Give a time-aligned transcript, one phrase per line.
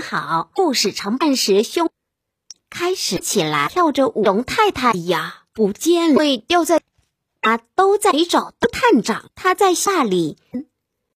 [0.00, 1.90] 好，故事承办时兄
[2.70, 4.22] 开始起来，跳着舞。
[4.22, 6.82] 龙太太呀，不见了，会掉在
[7.40, 10.38] 啊，都在找探长，他在下里。